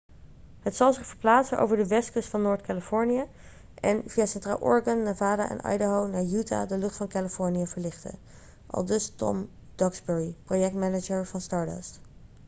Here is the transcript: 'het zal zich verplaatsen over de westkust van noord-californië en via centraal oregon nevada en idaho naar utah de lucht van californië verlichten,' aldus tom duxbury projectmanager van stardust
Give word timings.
'het 0.59 0.75
zal 0.75 0.93
zich 0.93 1.05
verplaatsen 1.05 1.57
over 1.59 1.77
de 1.77 1.87
westkust 1.87 2.29
van 2.29 2.41
noord-californië 2.41 3.23
en 3.75 4.03
via 4.05 4.25
centraal 4.25 4.59
oregon 4.61 5.03
nevada 5.03 5.49
en 5.49 5.73
idaho 5.75 6.07
naar 6.07 6.23
utah 6.23 6.67
de 6.69 6.77
lucht 6.77 6.95
van 6.95 7.07
californië 7.07 7.67
verlichten,' 7.67 8.19
aldus 8.67 9.09
tom 9.15 9.49
duxbury 9.75 10.35
projectmanager 10.43 11.25
van 11.25 11.41
stardust 11.41 12.01